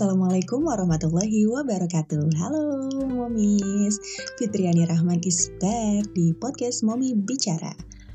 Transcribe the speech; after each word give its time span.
Assalamualaikum 0.00 0.64
warahmatullahi 0.64 1.44
wabarakatuh. 1.44 2.32
Halo 2.40 2.88
momis. 3.04 4.00
Fitriani 4.40 4.88
Rahman 4.88 5.20
is 5.28 5.52
back 5.60 6.08
di 6.16 6.32
podcast 6.40 6.80
Momi 6.88 7.12
Bicara. 7.12 7.68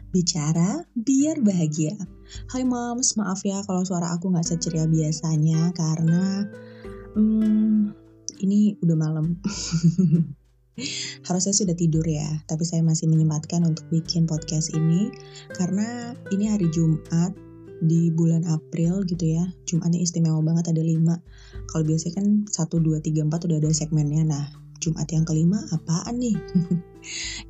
Bicara 0.09 0.81
biar 0.97 1.45
bahagia. 1.45 1.93
Hai 2.49 2.65
moms, 2.65 3.21
maaf 3.21 3.45
ya 3.45 3.61
kalau 3.69 3.85
suara 3.85 4.17
aku 4.17 4.33
gak 4.33 4.49
seceria 4.49 4.89
biasanya 4.89 5.77
Karena 5.77 6.49
hmm, 7.21 7.93
ini 8.41 8.81
udah 8.81 8.97
malam. 8.97 9.37
Harusnya 11.29 11.53
sudah 11.53 11.77
tidur 11.77 12.09
ya, 12.09 12.41
tapi 12.49 12.65
saya 12.65 12.81
masih 12.81 13.13
menyempatkan 13.13 13.61
untuk 13.61 13.85
bikin 13.93 14.25
podcast 14.25 14.73
ini 14.73 15.13
karena 15.53 16.17
ini 16.33 16.49
hari 16.49 16.65
Jumat 16.73 17.44
di 17.83 18.13
bulan 18.13 18.47
April 18.47 19.03
gitu 19.07 19.35
ya. 19.35 19.43
Jumatnya 19.67 19.99
istimewa 19.99 20.39
banget 20.45 20.71
ada 20.71 20.81
5 20.83 21.67
kalau 21.71 21.83
biasanya 21.83 22.13
kan 22.21 22.27
1, 22.47 22.53
2, 22.79 23.01
3, 23.01 23.27
4 23.27 23.47
udah 23.47 23.57
ada 23.59 23.69
segmennya. 23.73 24.23
Nah 24.23 24.45
Jumat 24.83 25.07
yang 25.09 25.25
kelima 25.25 25.59
apaan 25.73 26.21
nih? 26.21 26.37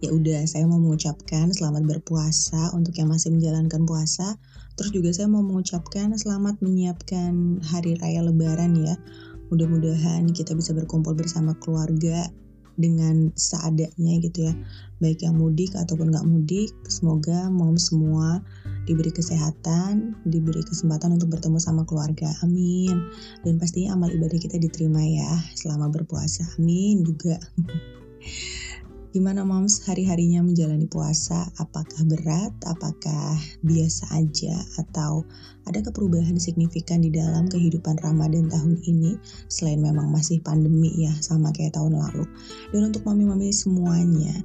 Ya 0.04 0.12
udah 0.12 0.44
saya 0.52 0.68
mau 0.68 0.76
mengucapkan 0.76 1.48
selamat 1.48 1.88
berpuasa 1.88 2.76
untuk 2.76 2.92
yang 3.00 3.08
masih 3.08 3.32
menjalankan 3.32 3.88
puasa. 3.88 4.36
Terus 4.76 4.92
juga 4.92 5.16
saya 5.16 5.32
mau 5.32 5.40
mengucapkan 5.48 6.12
selamat 6.12 6.60
menyiapkan 6.60 7.64
hari 7.64 7.96
raya 8.04 8.20
lebaran 8.20 8.76
ya. 8.76 9.00
Mudah-mudahan 9.48 10.28
kita 10.36 10.52
bisa 10.60 10.76
berkumpul 10.76 11.16
bersama 11.16 11.56
keluarga 11.64 12.28
dengan 12.76 13.32
seadanya 13.40 14.20
gitu 14.20 14.52
ya. 14.52 14.54
Baik 15.00 15.24
yang 15.24 15.40
mudik 15.40 15.72
ataupun 15.72 16.12
nggak 16.12 16.28
mudik 16.28 16.76
semoga 16.92 17.48
mom 17.48 17.80
semua 17.80 18.44
diberi 18.86 19.12
kesehatan 19.12 20.16
diberi 20.30 20.62
kesempatan 20.62 21.18
untuk 21.18 21.34
bertemu 21.34 21.58
sama 21.62 21.84
keluarga 21.84 22.30
amin 22.46 23.10
dan 23.42 23.58
pastinya 23.58 23.98
amal 23.98 24.10
ibadah 24.14 24.40
kita 24.40 24.62
diterima 24.62 25.02
ya 25.02 25.32
selama 25.58 25.90
berpuasa 25.92 26.46
amin 26.58 27.02
juga 27.04 27.38
Gimana 29.16 29.48
moms 29.48 29.80
hari-harinya 29.88 30.44
menjalani 30.44 30.92
puasa? 30.92 31.48
Apakah 31.56 32.04
berat? 32.04 32.52
Apakah 32.68 33.40
biasa 33.64 34.12
aja? 34.12 34.60
Atau 34.76 35.24
ada 35.64 35.80
perubahan 35.88 36.36
signifikan 36.36 37.00
di 37.00 37.16
dalam 37.16 37.48
kehidupan 37.48 37.96
Ramadan 38.04 38.52
tahun 38.52 38.76
ini 38.84 39.16
selain 39.48 39.80
memang 39.80 40.12
masih 40.12 40.44
pandemi 40.44 40.92
ya 41.00 41.16
sama 41.24 41.56
kayak 41.56 41.80
tahun 41.80 41.96
lalu. 41.96 42.28
Dan 42.76 42.92
untuk 42.92 43.08
mami-mami 43.08 43.56
semuanya 43.56 44.36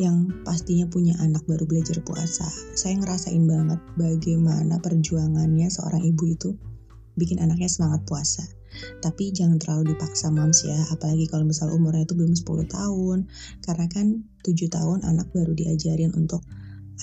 yang 0.00 0.32
pastinya 0.48 0.88
punya 0.88 1.12
anak 1.20 1.44
baru 1.44 1.68
belajar 1.68 2.00
puasa, 2.00 2.48
saya 2.72 2.96
ngerasain 2.96 3.44
banget 3.44 3.76
bagaimana 4.00 4.80
perjuangannya 4.80 5.68
seorang 5.68 6.00
ibu 6.00 6.24
itu 6.24 6.56
bikin 7.20 7.36
anaknya 7.44 7.68
semangat 7.68 8.08
puasa. 8.08 8.40
Tapi 9.04 9.34
jangan 9.34 9.60
terlalu 9.60 9.92
dipaksa 9.92 10.32
moms 10.32 10.64
ya, 10.64 10.78
apalagi 10.88 11.28
kalau 11.28 11.44
misal 11.44 11.68
umurnya 11.74 12.08
itu 12.08 12.16
belum 12.16 12.32
10 12.32 12.70
tahun. 12.70 13.18
Karena 13.60 13.86
kan 13.92 14.24
7 14.40 14.72
tahun 14.72 15.04
anak 15.04 15.28
baru 15.36 15.52
diajarin 15.52 16.16
untuk 16.16 16.40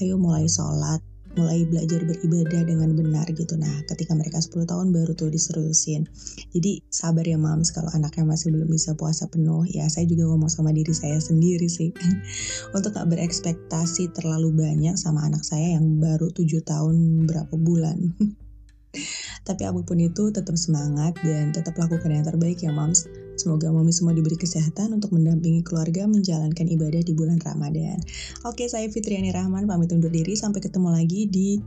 ayo 0.02 0.16
mulai 0.18 0.50
sholat, 0.50 1.04
mulai 1.38 1.64
belajar 1.70 2.02
beribadah 2.04 2.62
dengan 2.66 2.98
benar 2.98 3.30
gitu. 3.32 3.54
Nah, 3.56 3.86
ketika 3.86 4.18
mereka 4.18 4.42
10 4.42 4.66
tahun 4.66 4.90
baru 4.90 5.14
tuh 5.14 5.30
diseriusin. 5.30 6.10
Jadi 6.52 6.82
sabar 6.90 7.24
ya 7.24 7.38
moms 7.38 7.70
kalau 7.70 7.94
anaknya 7.94 8.26
masih 8.26 8.52
belum 8.52 8.68
bisa 8.68 8.98
puasa 8.98 9.30
penuh. 9.30 9.64
Ya 9.70 9.86
saya 9.88 10.10
juga 10.10 10.26
ngomong 10.28 10.50
sama 10.50 10.74
diri 10.74 10.92
saya 10.92 11.22
sendiri 11.22 11.70
sih. 11.70 11.94
Untuk 12.76 12.98
gak 12.98 13.08
berekspektasi 13.08 14.12
terlalu 14.18 14.52
banyak 14.52 14.98
sama 14.98 15.24
anak 15.30 15.46
saya 15.46 15.78
yang 15.78 16.02
baru 16.02 16.34
7 16.34 16.44
tahun 16.66 17.30
berapa 17.30 17.56
bulan. 17.56 18.18
Tapi 19.48 19.64
apa 19.64 19.80
pun 19.86 19.98
itu 20.02 20.34
tetap 20.34 20.58
semangat 20.60 21.16
dan 21.24 21.56
tetap 21.56 21.78
lakukan 21.78 22.12
yang 22.12 22.26
terbaik 22.26 22.60
ya 22.60 22.74
moms. 22.74 23.08
Semoga 23.38 23.70
mami 23.70 23.94
semua 23.94 24.18
diberi 24.18 24.34
kesehatan 24.34 24.98
untuk 24.98 25.14
mendampingi 25.14 25.62
keluarga 25.62 26.10
menjalankan 26.10 26.66
ibadah 26.66 27.06
di 27.06 27.14
bulan 27.14 27.38
Ramadan. 27.38 28.02
Oke, 28.50 28.66
saya 28.66 28.90
Fitriani 28.90 29.30
Rahman 29.30 29.70
pamit 29.70 29.94
undur 29.94 30.10
diri. 30.10 30.34
Sampai 30.34 30.58
ketemu 30.66 30.90
lagi 30.90 31.30
di 31.30 31.62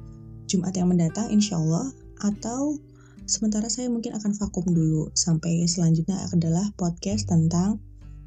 Jumat 0.50 0.75
yang 0.75 0.91
mendatang 0.91 1.30
insya 1.30 1.62
Allah. 1.62 1.94
Atau 2.26 2.82
sementara 3.30 3.70
saya 3.70 3.86
mungkin 3.86 4.19
akan 4.19 4.34
vakum 4.34 4.66
dulu. 4.66 5.14
Sampai 5.14 5.62
selanjutnya 5.70 6.19
adalah 6.34 6.66
podcast 6.75 7.30
tentang 7.30 7.78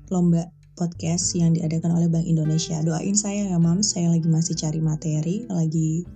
lomba 0.08 0.48
podcast 0.80 1.36
yang 1.36 1.52
diadakan 1.52 2.00
oleh 2.00 2.08
Bank 2.08 2.24
Indonesia. 2.24 2.80
Doain 2.80 3.14
saya 3.14 3.52
ya 3.52 3.60
moms, 3.60 3.92
saya 3.92 4.08
lagi 4.08 4.26
masih 4.32 4.56
cari 4.56 4.80
materi, 4.80 5.44
lagi 5.52 6.08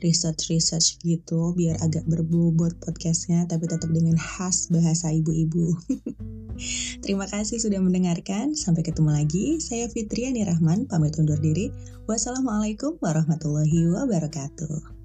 research-research 0.00 1.02
gitu 1.04 1.52
biar 1.54 1.78
agak 1.84 2.02
berbobot 2.08 2.74
podcastnya 2.80 3.44
tapi 3.46 3.68
tetap 3.68 3.92
dengan 3.92 4.16
khas 4.16 4.72
bahasa 4.72 5.12
ibu-ibu. 5.12 5.76
Terima 7.00 7.26
kasih 7.26 7.58
sudah 7.58 7.80
mendengarkan. 7.82 8.52
Sampai 8.54 8.84
ketemu 8.84 9.10
lagi. 9.16 9.58
Saya 9.58 9.88
Fitriani 9.88 10.44
Rahman, 10.44 10.86
pamit 10.86 11.16
undur 11.16 11.40
diri. 11.40 11.72
Wassalamualaikum 12.04 13.00
warahmatullahi 13.00 13.88
wabarakatuh. 13.90 14.99